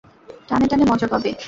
টানে 0.47 0.65
টানে 0.67 0.83
মজা 0.91 1.07
পাবে। 1.07 1.31